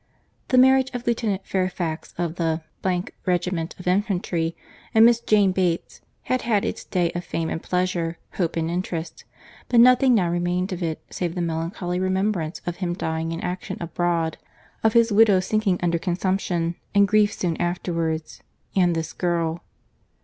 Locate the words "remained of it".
10.27-11.03